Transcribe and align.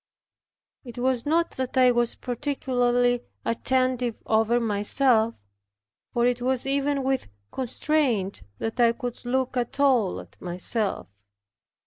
It 0.83 0.97
was 0.97 1.27
not 1.27 1.51
that 1.57 1.77
I 1.77 1.91
was 1.91 2.15
particularly 2.15 3.21
attentive 3.45 4.15
over 4.25 4.59
myself, 4.59 5.35
for 6.11 6.25
it 6.25 6.41
was 6.41 6.65
even 6.65 7.03
with 7.03 7.27
constraint 7.51 8.41
that 8.57 8.79
I 8.79 8.93
could 8.93 9.23
look 9.27 9.55
at 9.57 9.79
all 9.79 10.19
at 10.19 10.41
myself. 10.41 11.05